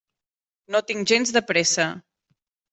No 0.77 0.81
tinc 0.87 1.05
gens 1.13 1.35
de 1.37 1.45
pressa. 1.53 1.89